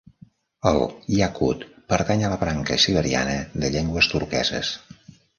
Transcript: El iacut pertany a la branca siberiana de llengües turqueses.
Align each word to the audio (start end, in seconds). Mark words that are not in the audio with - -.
El 0.67 0.77
iacut 1.17 1.65
pertany 1.93 2.23
a 2.25 2.31
la 2.31 2.39
branca 2.43 2.77
siberiana 2.85 3.35
de 3.65 3.69
llengües 3.75 4.09
turqueses. 4.15 4.73